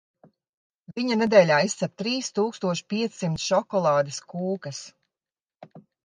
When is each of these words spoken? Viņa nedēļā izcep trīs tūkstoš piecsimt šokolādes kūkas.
Viņa 0.99 1.17
nedēļā 1.21 1.57
izcep 1.65 1.91
trīs 2.01 2.29
tūkstoš 2.39 2.81
piecsimt 2.93 3.43
šokolādes 3.43 4.17
kūkas. 4.33 4.81